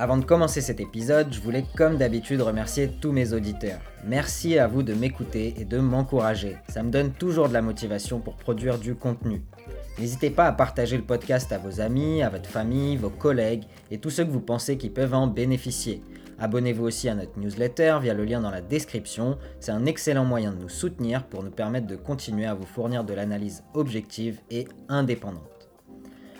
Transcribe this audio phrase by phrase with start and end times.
[0.00, 3.80] Avant de commencer cet épisode, je voulais comme d'habitude remercier tous mes auditeurs.
[4.04, 6.56] Merci à vous de m'écouter et de m'encourager.
[6.68, 9.42] Ça me donne toujours de la motivation pour produire du contenu.
[9.98, 13.98] N'hésitez pas à partager le podcast à vos amis, à votre famille, vos collègues et
[13.98, 16.00] tous ceux que vous pensez qui peuvent en bénéficier.
[16.38, 19.36] Abonnez-vous aussi à notre newsletter via le lien dans la description.
[19.58, 23.02] C'est un excellent moyen de nous soutenir pour nous permettre de continuer à vous fournir
[23.02, 25.57] de l'analyse objective et indépendante.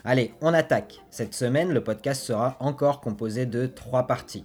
[0.04, 1.00] Allez, on attaque.
[1.10, 4.44] Cette semaine, le podcast sera encore composé de trois parties.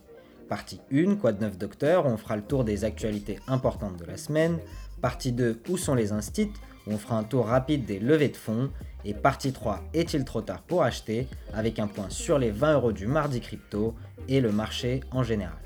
[0.49, 4.05] Partie 1, quoi de neuf docteur, où on fera le tour des actualités importantes de
[4.05, 4.59] la semaine.
[5.01, 6.51] Partie 2, où sont les instits,
[6.87, 8.71] on fera un tour rapide des levées de fonds.
[9.05, 12.91] Et partie 3, est-il trop tard pour acheter, avec un point sur les 20 euros
[12.91, 13.95] du mardi crypto
[14.27, 15.62] et le marché en général.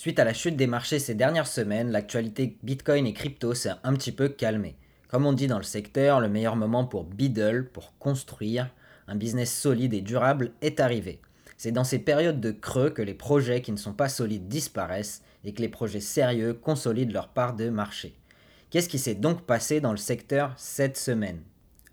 [0.00, 3.92] Suite à la chute des marchés ces dernières semaines, l'actualité Bitcoin et crypto s'est un
[3.92, 4.76] petit peu calmée.
[5.08, 8.70] Comme on dit dans le secteur, le meilleur moment pour biddle, pour construire
[9.08, 11.20] un business solide et durable est arrivé.
[11.58, 15.20] C'est dans ces périodes de creux que les projets qui ne sont pas solides disparaissent
[15.44, 18.14] et que les projets sérieux consolident leur part de marché.
[18.70, 21.42] Qu'est-ce qui s'est donc passé dans le secteur cette semaine?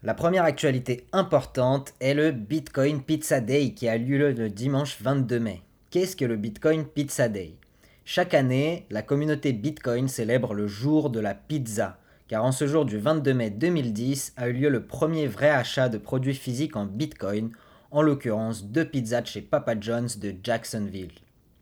[0.02, 5.42] La première actualité importante est le Bitcoin Pizza Day qui a lieu le dimanche 22
[5.42, 5.62] mai.
[5.90, 7.58] Qu'est-ce que le Bitcoin Pizza Day?
[8.10, 11.98] Chaque année, la communauté Bitcoin célèbre le jour de la pizza,
[12.30, 15.90] car en ce jour du 22 mai 2010 a eu lieu le premier vrai achat
[15.90, 17.52] de produits physiques en Bitcoin,
[17.92, 21.12] en l'occurrence deux pizzas de chez Papa John's de Jacksonville.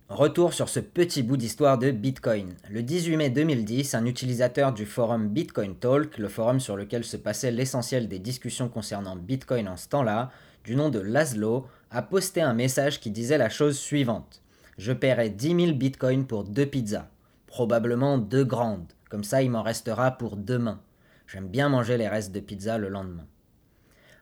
[0.07, 2.53] Retour sur ce petit bout d'histoire de Bitcoin.
[2.69, 7.17] Le 18 mai 2010, un utilisateur du forum Bitcoin Talk, le forum sur lequel se
[7.17, 10.29] passait l'essentiel des discussions concernant Bitcoin en ce temps-là,
[10.63, 14.43] du nom de Laszlo, a posté un message qui disait la chose suivante
[14.77, 17.07] je paierai 10 000 bitcoins pour deux pizzas.
[17.47, 20.81] Probablement deux grandes, comme ça il m'en restera pour demain.
[21.27, 23.25] J'aime bien manger les restes de pizza le lendemain.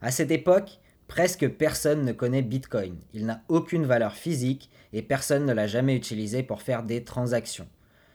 [0.01, 2.97] À cette époque, presque personne ne connaît Bitcoin.
[3.13, 7.67] Il n'a aucune valeur physique et personne ne l'a jamais utilisé pour faire des transactions.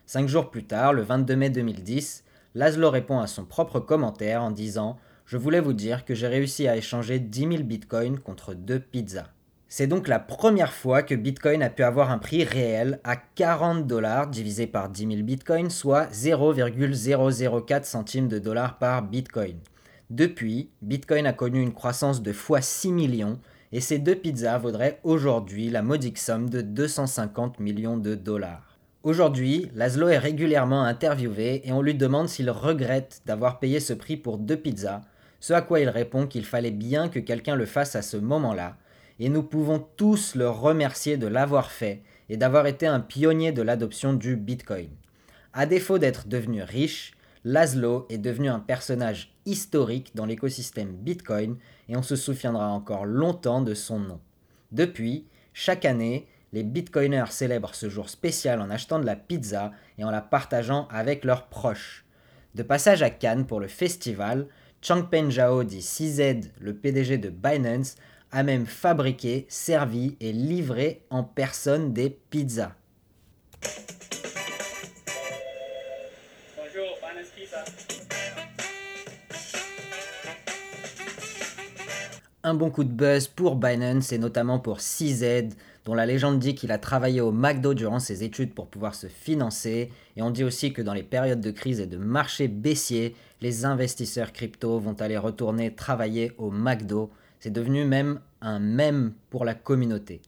[0.07, 2.25] Cinq jours plus tard, le 22 mai 2010,
[2.55, 6.67] Laszlo répond à son propre commentaire en disant Je voulais vous dire que j'ai réussi
[6.69, 9.29] à échanger 10 000 bitcoins contre deux pizzas.
[9.71, 13.87] C'est donc la première fois que Bitcoin a pu avoir un prix réel à 40
[13.87, 19.59] dollars divisé par 10 000 Bitcoins, soit 0,004 centimes de dollars par Bitcoin.
[20.09, 23.39] Depuis, Bitcoin a connu une croissance de x 6 millions
[23.71, 28.79] et ces deux pizzas vaudraient aujourd'hui la modique somme de 250 millions de dollars.
[29.03, 34.17] Aujourd'hui, Laszlo est régulièrement interviewé et on lui demande s'il regrette d'avoir payé ce prix
[34.17, 35.03] pour deux pizzas,
[35.41, 38.79] ce à quoi il répond qu'il fallait bien que quelqu'un le fasse à ce moment-là,
[39.19, 43.63] et nous pouvons tous le remercier de l'avoir fait et d'avoir été un pionnier de
[43.63, 44.91] l'adoption du Bitcoin.
[45.53, 47.13] À défaut d'être devenu riche,
[47.45, 51.57] Laszlo est devenu un personnage historique dans l'écosystème Bitcoin
[51.89, 54.21] et on se souviendra encore longtemps de son nom.
[54.73, 60.05] Depuis, chaque année, les Bitcoiners célèbrent ce jour spécial en achetant de la pizza et
[60.05, 62.05] en la partageant avec leurs proches.
[62.55, 64.47] De passage à Cannes pour le festival,
[64.81, 67.97] Changpeng Zhao dit CZ, le PDG de Binance,
[68.33, 72.73] a même fabriqué, servi et livré en personne des pizzas.
[76.57, 76.99] Bonjour,
[77.35, 77.65] Pizza.
[82.45, 85.49] Un bon coup de buzz pour Binance et notamment pour CZ,
[85.85, 89.07] dont la légende dit qu'il a travaillé au McDo durant ses études pour pouvoir se
[89.07, 89.91] financer.
[90.17, 93.65] Et on dit aussi que dans les périodes de crise et de marché baissier, les
[93.65, 99.55] investisseurs crypto vont aller retourner travailler au McDo c'est devenu même un mème pour la
[99.55, 100.21] communauté.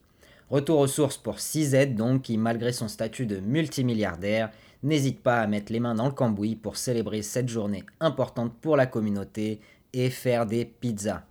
[0.49, 4.51] Retour aux sources pour CZ donc, qui malgré son statut de multimilliardaire,
[4.83, 8.77] n'hésite pas à mettre les mains dans le cambouis pour célébrer cette journée importante pour
[8.77, 9.61] la communauté
[9.93, 11.23] et faire des pizzas.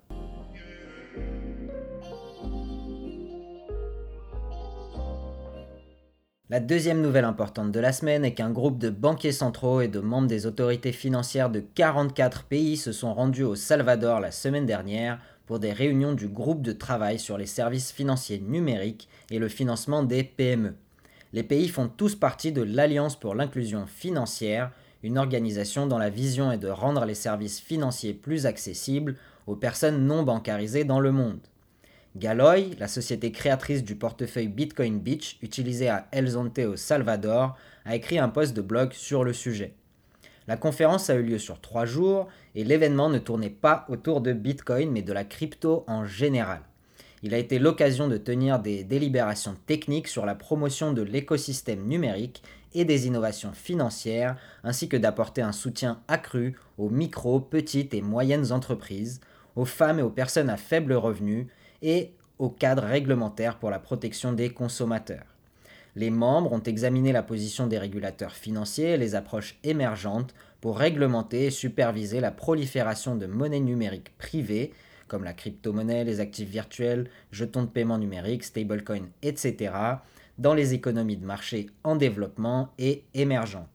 [6.51, 9.99] La deuxième nouvelle importante de la semaine est qu'un groupe de banquiers centraux et de
[9.99, 15.19] membres des autorités financières de 44 pays se sont rendus au Salvador la semaine dernière
[15.49, 20.03] pour des réunions du groupe de travail sur les services financiers numériques et le financement
[20.03, 20.75] des PME.
[21.33, 24.69] Les pays font tous partie de l'Alliance pour l'inclusion financière,
[25.01, 29.15] une organisation dont la vision est de rendre les services financiers plus accessibles
[29.47, 31.41] aux personnes non bancarisées dans le monde.
[32.15, 37.95] Galoy, la société créatrice du portefeuille Bitcoin Beach utilisé à El Zonte au Salvador, a
[37.95, 39.73] écrit un post de blog sur le sujet.
[40.49, 44.33] La conférence a eu lieu sur trois jours et l'événement ne tournait pas autour de
[44.33, 46.61] Bitcoin mais de la crypto en général.
[47.21, 52.41] Il a été l'occasion de tenir des délibérations techniques sur la promotion de l'écosystème numérique
[52.73, 58.51] et des innovations financières, ainsi que d'apporter un soutien accru aux micro, petites et moyennes
[58.51, 59.21] entreprises,
[59.55, 61.49] aux femmes et aux personnes à faible revenu
[61.83, 65.27] et au cadre réglementaire pour la protection des consommateurs.
[65.95, 71.45] Les membres ont examiné la position des régulateurs financiers et les approches émergentes pour réglementer
[71.45, 74.71] et superviser la prolifération de monnaies numériques privées,
[75.07, 79.73] comme la crypto-monnaie, les actifs virtuels, jetons de paiement numériques, stablecoins, etc.,
[80.37, 83.67] dans les économies de marché en développement et émergentes.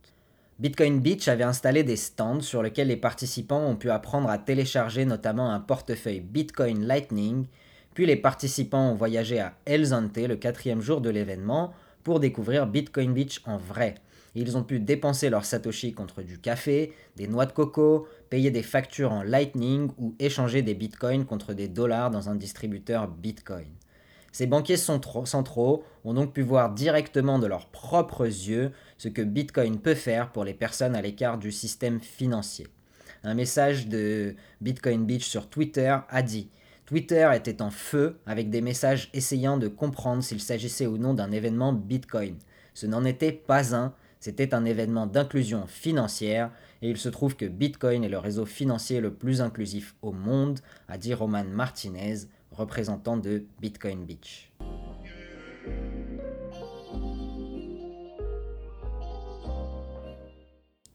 [0.60, 5.05] Bitcoin Beach avait installé des stands sur lesquels les participants ont pu apprendre à télécharger
[5.05, 7.46] notamment un portefeuille Bitcoin Lightning,
[7.93, 12.66] puis les participants ont voyagé à El Zante le quatrième jour de l'événement pour découvrir
[12.66, 13.96] Bitcoin Beach en vrai.
[14.36, 18.62] Ils ont pu dépenser leurs satoshi contre du café, des noix de coco, payer des
[18.62, 23.68] factures en Lightning ou échanger des bitcoins contre des dollars dans un distributeur Bitcoin.
[24.32, 29.78] Ces banquiers centraux ont donc pu voir directement de leurs propres yeux ce que Bitcoin
[29.78, 32.66] peut faire pour les personnes à l'écart du système financier.
[33.22, 36.50] Un message de Bitcoin Beach sur Twitter a dit
[36.86, 41.32] Twitter était en feu avec des messages essayant de comprendre s'il s'agissait ou non d'un
[41.32, 42.36] événement Bitcoin.
[42.75, 46.50] Ce n'en était pas un, c'était un événement d'inclusion financière
[46.82, 50.60] et il se trouve que Bitcoin est le réseau financier le plus inclusif au monde,
[50.88, 54.52] a dit Roman Martinez, représentant de Bitcoin Beach.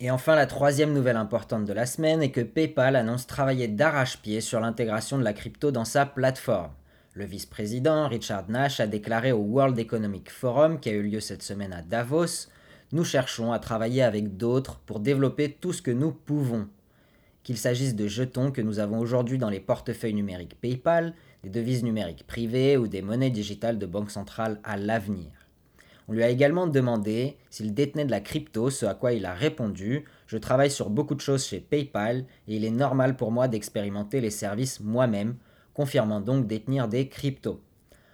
[0.01, 4.40] Et enfin, la troisième nouvelle importante de la semaine est que PayPal annonce travailler d'arrache-pied
[4.40, 6.72] sur l'intégration de la crypto dans sa plateforme.
[7.16, 11.44] Le vice-président Richard Nash a déclaré au World Economic Forum qui a eu lieu cette
[11.44, 12.48] semaine à Davos
[12.94, 16.69] Nous cherchons à travailler avec d'autres pour développer tout ce que nous pouvons.
[17.44, 21.13] Qu'il s'agisse de jetons que nous avons aujourd'hui dans les portefeuilles numériques PayPal,
[21.44, 25.38] des devises numériques privées ou des monnaies digitales de banque centrale à l'avenir.
[26.09, 29.35] On lui a également demandé s'il détenait de la crypto, ce à quoi il a
[29.35, 33.47] répondu Je travaille sur beaucoup de choses chez PayPal et il est normal pour moi
[33.47, 35.35] d'expérimenter les services moi-même,
[35.75, 37.61] confirmant donc détenir des cryptos.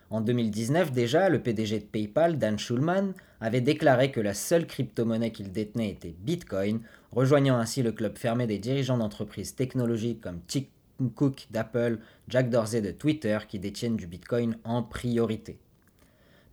[0.10, 5.32] En 2019 déjà, le PDG de PayPal, Dan Schulman, avait déclaré que la seule crypto-monnaie
[5.32, 6.82] qu'il détenait était Bitcoin,
[7.14, 10.76] rejoignant ainsi le club fermé des dirigeants d'entreprises technologiques comme TikTok
[11.16, 15.60] Cook d'Apple, Jack Dorsey de Twitter qui détiennent du Bitcoin en priorité.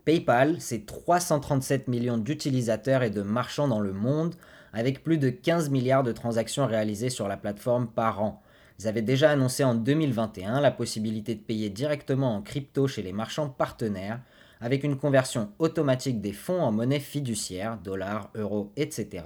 [0.04, 4.34] PayPal, c'est 337 millions d'utilisateurs et de marchands dans le monde,
[4.72, 8.43] avec plus de 15 milliards de transactions réalisées sur la plateforme par an.
[8.78, 13.12] Ils avaient déjà annoncé en 2021 la possibilité de payer directement en crypto chez les
[13.12, 14.20] marchands partenaires,
[14.60, 19.25] avec une conversion automatique des fonds en monnaie fiduciaire, dollars, euros, etc.,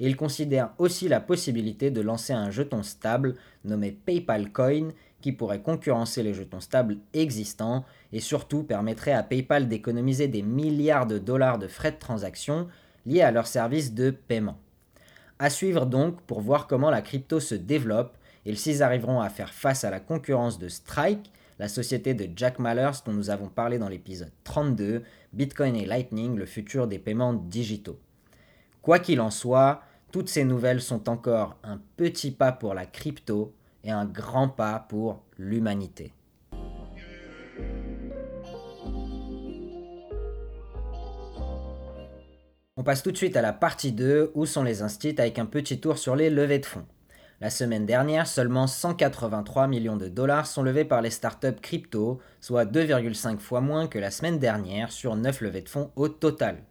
[0.00, 3.34] il considère aussi la possibilité de lancer un jeton stable
[3.64, 4.88] nommé PayPal Coin
[5.20, 11.06] qui pourrait concurrencer les jetons stables existants et surtout permettrait à PayPal d'économiser des milliards
[11.06, 12.68] de dollars de frais de transaction
[13.06, 14.58] liés à leur service de paiement.
[15.38, 19.52] À suivre donc pour voir comment la crypto se développe et s'ils arriveront à faire
[19.52, 23.78] face à la concurrence de Strike, la société de Jack Mallers dont nous avons parlé
[23.78, 27.98] dans l'épisode 32, Bitcoin et Lightning, le futur des paiements digitaux.
[28.86, 33.52] Quoi qu'il en soit, toutes ces nouvelles sont encore un petit pas pour la crypto
[33.82, 36.12] et un grand pas pour l'humanité.
[42.76, 45.46] On passe tout de suite à la partie 2 où sont les instits avec un
[45.46, 46.86] petit tour sur les levées de fonds.
[47.40, 52.64] La semaine dernière, seulement 183 millions de dollars sont levés par les startups crypto, soit
[52.64, 56.62] 2,5 fois moins que la semaine dernière sur 9 levées de fonds au total.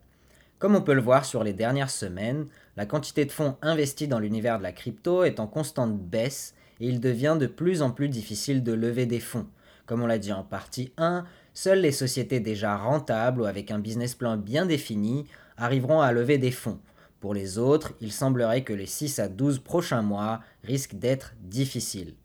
[0.66, 4.18] Comme on peut le voir sur les dernières semaines, la quantité de fonds investis dans
[4.18, 8.10] l'univers de la crypto est en constante baisse et il devient de plus en plus
[8.10, 9.46] difficile de lever des fonds.
[9.86, 13.78] Comme on l'a dit en partie 1, seules les sociétés déjà rentables ou avec un
[13.78, 16.80] business plan bien défini arriveront à lever des fonds.
[17.20, 22.16] Pour les autres, il semblerait que les 6 à 12 prochains mois risquent d'être difficiles.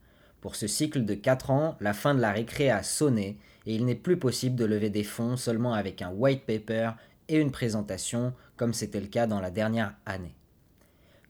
[0.40, 3.84] Pour ce cycle de 4 ans, la fin de la récré a sonné et il
[3.84, 6.92] n'est plus possible de lever des fonds seulement avec un white paper
[7.30, 10.34] et une présentation, comme c'était le cas dans la dernière année.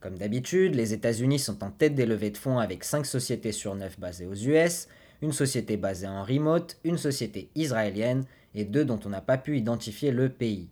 [0.01, 3.75] Comme d'habitude, les États-Unis sont en tête des levées de fonds avec 5 sociétés sur
[3.75, 4.87] 9 basées aux US,
[5.21, 9.57] une société basée en remote, une société israélienne et deux dont on n'a pas pu
[9.57, 10.69] identifier le pays.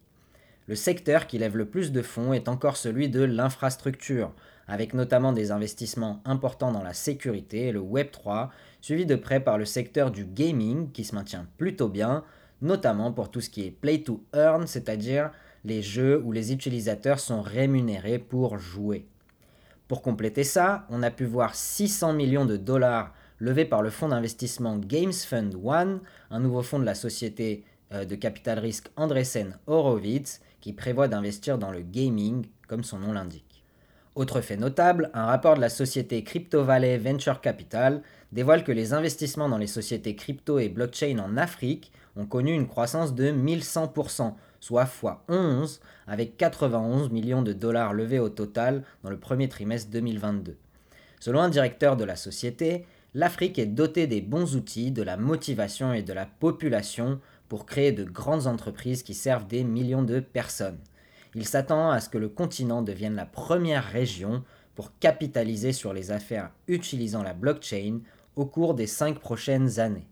[0.68, 4.34] Le secteur qui lève le plus de fonds est encore celui de l'infrastructure,
[4.68, 8.50] avec notamment des investissements importants dans la sécurité et le Web3,
[8.82, 12.24] suivi de près par le secteur du gaming qui se maintient plutôt bien,
[12.62, 15.32] notamment pour tout ce qui est play to earn, c'est-à-dire
[15.66, 19.06] les jeux où les utilisateurs sont rémunérés pour jouer.
[19.88, 24.10] Pour compléter ça, on a pu voir 600 millions de dollars levés par le fonds
[24.10, 29.58] d'investissement Games Fund One, un nouveau fonds de la société euh, de capital risque Andresen
[29.66, 33.64] Horowitz, qui prévoit d'investir dans le gaming, comme son nom l'indique.
[34.16, 38.02] Autre fait notable, un rapport de la société Crypto Valley Venture Capital
[38.32, 42.68] dévoile que les investissements dans les sociétés crypto et blockchain en Afrique ont connu une
[42.68, 49.18] croissance de 1100%, soit x11, avec 91 millions de dollars levés au total dans le
[49.18, 50.58] premier trimestre 2022.
[51.20, 55.94] Selon un directeur de la société, l'Afrique est dotée des bons outils, de la motivation
[55.94, 60.80] et de la population pour créer de grandes entreprises qui servent des millions de personnes.
[61.36, 64.44] Il s'attend à ce que le continent devienne la première région
[64.76, 68.00] pour capitaliser sur les affaires utilisant la blockchain
[68.36, 70.08] au cours des cinq prochaines années.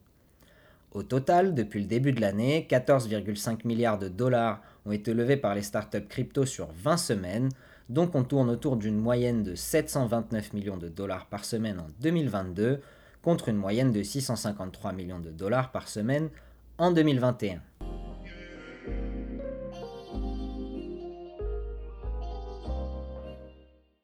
[0.94, 5.53] Au total, depuis le début de l'année, 14,5 milliards de dollars ont été levés par
[5.53, 7.50] les startups crypto sur 20 semaines,
[7.89, 12.79] donc on tourne autour d'une moyenne de 729 millions de dollars par semaine en 2022,
[13.22, 16.29] contre une moyenne de 653 millions de dollars par semaine
[16.77, 17.60] en 2021.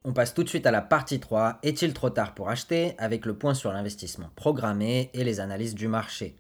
[0.06, 3.26] On passe tout de suite à la partie 3, est-il trop tard pour acheter, avec
[3.26, 6.36] le point sur l'investissement programmé et les analyses du marché.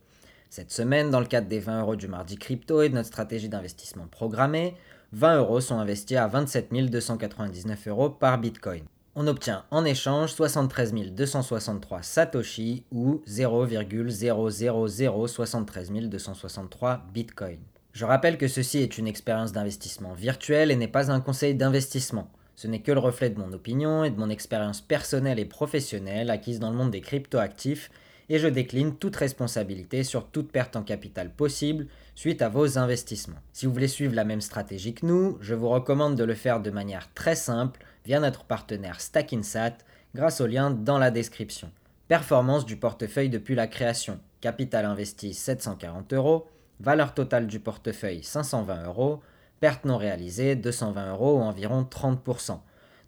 [0.55, 3.49] Cette semaine, dans le cadre des 20 euros du mardi crypto et de notre stratégie
[3.49, 4.75] d'investissement programmé,
[5.13, 8.83] 20 euros sont investis à 27 299 euros par Bitcoin.
[9.15, 17.57] On obtient en échange 73 263 Satoshi ou 0,00073 263 Bitcoin.
[17.93, 22.29] Je rappelle que ceci est une expérience d'investissement virtuelle et n'est pas un conseil d'investissement.
[22.55, 26.29] Ce n'est que le reflet de mon opinion et de mon expérience personnelle et professionnelle
[26.29, 27.89] acquise dans le monde des cryptoactifs
[28.29, 33.41] et je décline toute responsabilité sur toute perte en capital possible suite à vos investissements.
[33.51, 36.61] Si vous voulez suivre la même stratégie que nous, je vous recommande de le faire
[36.61, 39.77] de manière très simple via notre partenaire Stackinsat
[40.15, 41.71] grâce au lien dans la description.
[42.07, 44.19] Performance du portefeuille depuis la création.
[44.41, 46.47] Capital investi 740 euros.
[46.79, 49.21] Valeur totale du portefeuille 520 euros.
[49.59, 52.59] Perte non réalisée 220 euros ou environ 30%.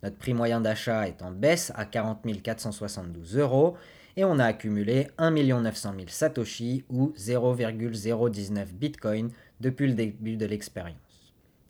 [0.01, 3.75] Notre prix moyen d'achat est en baisse à 40 472 euros
[4.17, 9.29] et on a accumulé 1 900 000 Satoshi ou 0,019 Bitcoin
[9.59, 10.99] depuis le début de l'expérience.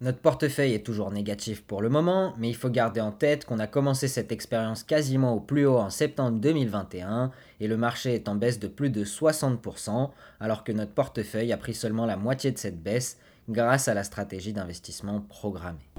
[0.02, 3.60] Notre portefeuille est toujours négatif pour le moment, mais il faut garder en tête qu'on
[3.60, 8.28] a commencé cette expérience quasiment au plus haut en septembre 2021 et le marché est
[8.28, 10.10] en baisse de plus de 60%,
[10.42, 14.04] alors que notre portefeuille a pris seulement la moitié de cette baisse grâce à la
[14.04, 15.90] stratégie d'investissement programmée.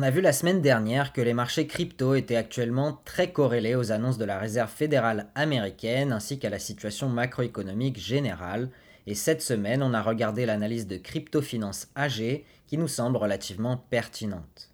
[0.00, 3.92] On a vu la semaine dernière que les marchés crypto étaient actuellement très corrélés aux
[3.92, 8.70] annonces de la Réserve fédérale américaine ainsi qu'à la situation macroéconomique générale.
[9.06, 13.76] Et cette semaine, on a regardé l'analyse de Crypto Finance AG qui nous semble relativement
[13.76, 14.70] pertinente.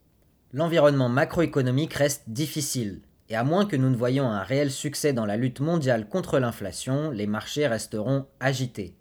[0.52, 3.00] L'environnement macroéconomique reste difficile.
[3.28, 6.38] Et à moins que nous ne voyions un réel succès dans la lutte mondiale contre
[6.38, 8.94] l'inflation, les marchés resteront agités.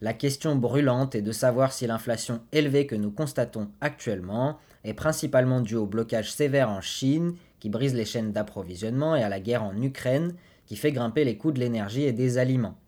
[0.00, 5.60] La question brûlante est de savoir si l'inflation élevée que nous constatons actuellement est principalement
[5.60, 9.62] due au blocage sévère en Chine, qui brise les chaînes d'approvisionnement, et à la guerre
[9.62, 10.34] en Ukraine,
[10.66, 12.78] qui fait grimper les coûts de l'énergie et des aliments.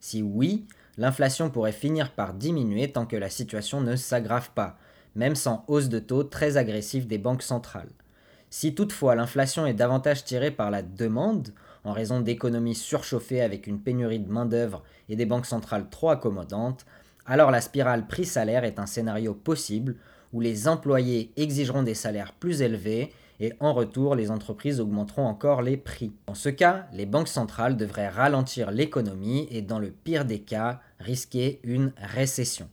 [0.00, 0.66] Si oui,
[0.98, 4.78] l'inflation pourrait finir par diminuer tant que la situation ne s'aggrave pas,
[5.14, 7.90] même sans hausse de taux très agressive des banques centrales.
[8.50, 11.50] Si toutefois l'inflation est davantage tirée par la demande,
[11.84, 16.84] en raison d'économies surchauffées avec une pénurie de main-d'œuvre et des banques centrales trop accommodantes,
[17.26, 19.96] alors la spirale prix-salaire est un scénario possible
[20.32, 25.62] où les employés exigeront des salaires plus élevés et en retour les entreprises augmenteront encore
[25.62, 26.12] les prix.
[26.26, 30.80] Dans ce cas, les banques centrales devraient ralentir l'économie et dans le pire des cas,
[30.98, 32.68] risquer une récession.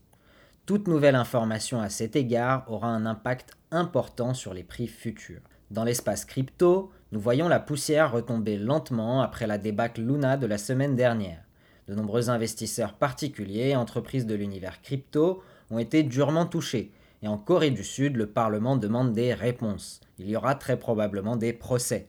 [0.66, 5.40] Toute nouvelle information à cet égard aura un impact important sur les prix futurs.
[5.72, 10.58] Dans l'espace crypto, nous voyons la poussière retomber lentement après la débâcle Luna de la
[10.58, 11.42] semaine dernière.
[11.88, 17.38] De nombreux investisseurs particuliers et entreprises de l'univers crypto ont été durement touchés, et en
[17.38, 20.02] Corée du Sud, le Parlement demande des réponses.
[20.20, 22.08] Il y aura très probablement des procès.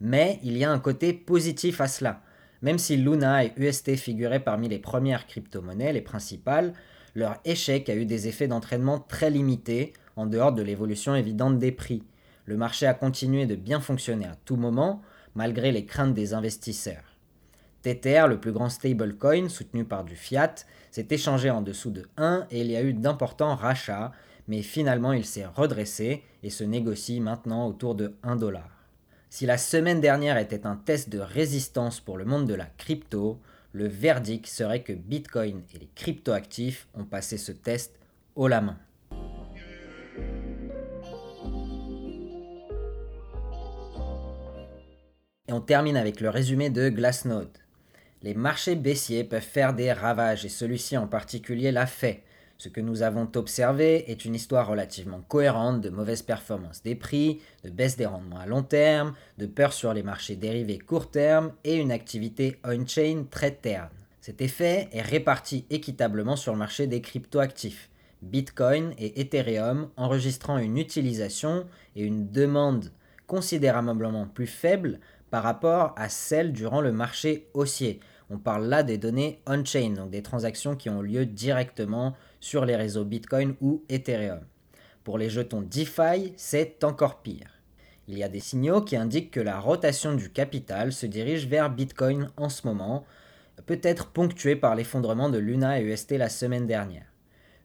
[0.00, 2.22] Mais il y a un côté positif à cela.
[2.62, 6.72] Même si Luna et UST figuraient parmi les premières crypto-monnaies, les principales,
[7.14, 11.72] leur échec a eu des effets d'entraînement très limités, en dehors de l'évolution évidente des
[11.72, 12.02] prix.
[12.44, 15.02] Le marché a continué de bien fonctionner à tout moment,
[15.34, 17.16] malgré les craintes des investisseurs.
[17.82, 20.54] Tether, le plus grand stablecoin soutenu par du fiat,
[20.90, 24.12] s'est échangé en dessous de 1 et il y a eu d'importants rachats,
[24.50, 28.68] mais finalement il s'est redressé et se négocie maintenant autour de 1 dollar.
[29.28, 33.38] Si la semaine dernière était un test de résistance pour le monde de la crypto,
[33.70, 37.94] le verdict serait que Bitcoin et les cryptoactifs ont passé ce test
[38.34, 38.76] haut la main.
[45.46, 47.56] Et on termine avec le résumé de Glassnode.
[48.22, 52.24] Les marchés baissiers peuvent faire des ravages et celui-ci en particulier l'a fait.
[52.60, 57.40] Ce que nous avons observé est une histoire relativement cohérente de mauvaise performance des prix,
[57.64, 61.52] de baisse des rendements à long terme, de peur sur les marchés dérivés court terme
[61.64, 63.88] et une activité on-chain très terne.
[64.20, 67.88] Cet effet est réparti équitablement sur le marché des cryptoactifs.
[68.20, 71.64] Bitcoin et Ethereum enregistrant une utilisation
[71.96, 72.92] et une demande
[73.26, 75.00] considérablement plus faibles
[75.30, 78.00] par rapport à celles durant le marché haussier.
[78.28, 82.76] On parle là des données on-chain, donc des transactions qui ont lieu directement sur les
[82.76, 84.40] réseaux Bitcoin ou Ethereum.
[85.04, 87.60] Pour les jetons DeFi, c'est encore pire.
[88.08, 91.70] Il y a des signaux qui indiquent que la rotation du capital se dirige vers
[91.70, 93.04] Bitcoin en ce moment,
[93.66, 97.06] peut-être ponctuée par l'effondrement de Luna et UST la semaine dernière.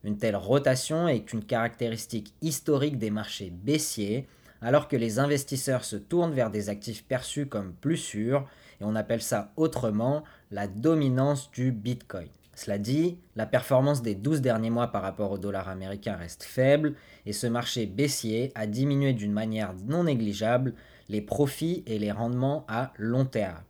[0.04, 4.28] Une telle rotation est une caractéristique historique des marchés baissiers,
[4.62, 8.46] alors que les investisseurs se tournent vers des actifs perçus comme plus sûrs,
[8.80, 12.28] et on appelle ça autrement la dominance du Bitcoin.
[12.56, 16.94] Cela dit, la performance des 12 derniers mois par rapport au dollar américain reste faible
[17.26, 20.72] et ce marché baissier a diminué d'une manière non négligeable
[21.10, 23.60] les profits et les rendements à long terme.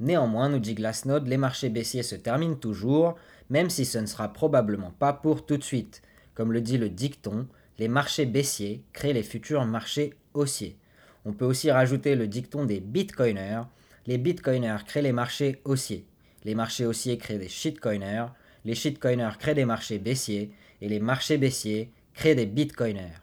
[0.00, 3.14] Néanmoins, nous dit Glassnode, les marchés baissiers se terminent toujours,
[3.50, 6.00] même si ce ne sera probablement pas pour tout de suite.
[6.34, 7.46] Comme le dit le dicton,
[7.78, 10.78] les marchés baissiers créent les futurs marchés haussiers.
[11.26, 13.64] On peut aussi rajouter le dicton des bitcoiners,
[14.06, 16.06] les bitcoiners créent les marchés haussiers.
[16.44, 18.26] Les marchés haussiers créent des shitcoiners,
[18.64, 23.20] les shitcoiners créent des marchés baissiers, et les marchés baissiers créent des bitcoiners.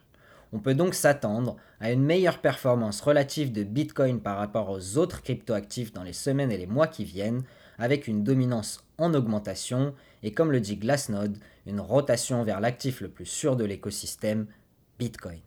[0.54, 5.22] On peut donc s'attendre à une meilleure performance relative de Bitcoin par rapport aux autres
[5.22, 7.44] cryptoactifs dans les semaines et les mois qui viennent,
[7.80, 13.10] avec une dominance en augmentation et comme le dit Glassnode, une rotation vers l'actif le
[13.10, 14.46] plus sûr de l'écosystème,
[15.00, 15.40] Bitcoin.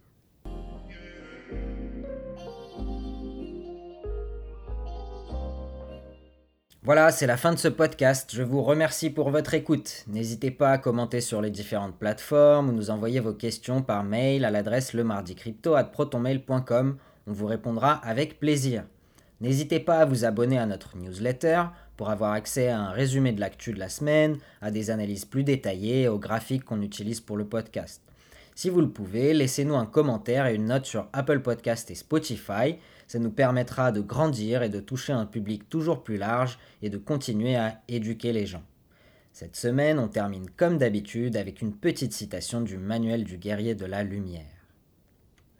[6.85, 8.33] Voilà, c'est la fin de ce podcast.
[8.35, 10.05] Je vous remercie pour votre écoute.
[10.07, 14.45] N'hésitez pas à commenter sur les différentes plateformes ou nous envoyer vos questions par mail
[14.45, 16.99] à l'adresse lemardicrypto@protonmail.com.
[17.27, 18.85] On vous répondra avec plaisir.
[19.41, 21.63] N'hésitez pas à vous abonner à notre newsletter
[21.97, 25.43] pour avoir accès à un résumé de l'actu de la semaine, à des analyses plus
[25.43, 28.03] détaillées aux graphiques qu'on utilise pour le podcast.
[28.55, 32.77] Si vous le pouvez, laissez-nous un commentaire et une note sur Apple Podcast et Spotify.
[33.07, 36.99] Ça nous permettra de grandir et de toucher un public toujours plus large et de
[36.99, 38.63] continuer à éduquer les gens.
[39.33, 43.85] Cette semaine, on termine comme d'habitude avec une petite citation du manuel du guerrier de
[43.85, 44.45] la lumière.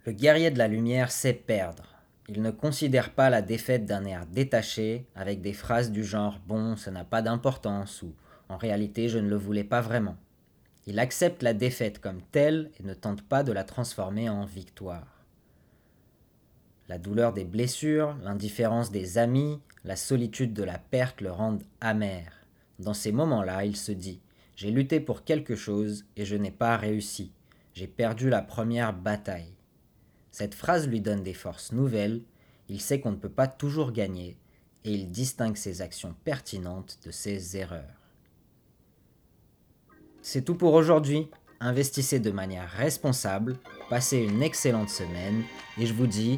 [0.05, 1.95] Le guerrier de la lumière sait perdre.
[2.29, 6.75] Il ne considère pas la défaite d'un air détaché avec des phrases du genre Bon,
[6.75, 8.13] ça n'a pas d'importance ou
[8.49, 10.15] En réalité, je ne le voulais pas vraiment.
[10.87, 15.14] Il accepte la défaite comme telle et ne tente pas de la transformer en victoire.
[16.87, 22.31] La douleur des blessures, l'indifférence des amis, la solitude de la perte le rendent amer.
[22.77, 24.21] Dans ces moments-là, il se dit
[24.55, 27.31] J'ai lutté pour quelque chose et je n'ai pas réussi.
[27.73, 29.55] J'ai perdu la première bataille.
[30.31, 32.21] Cette phrase lui donne des forces nouvelles,
[32.69, 34.37] il sait qu'on ne peut pas toujours gagner
[34.83, 38.01] et il distingue ses actions pertinentes de ses erreurs.
[40.21, 41.29] C'est tout pour aujourd'hui.
[41.59, 43.57] Investissez de manière responsable,
[43.89, 45.43] passez une excellente semaine
[45.79, 46.37] et je vous dis